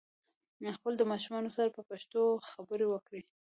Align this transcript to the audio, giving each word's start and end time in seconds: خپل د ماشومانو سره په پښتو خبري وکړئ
خپل 0.77 0.93
د 0.97 1.01
ماشومانو 1.11 1.49
سره 1.57 1.69
په 1.75 1.81
پښتو 1.89 2.21
خبري 2.51 2.85
وکړئ 2.89 3.21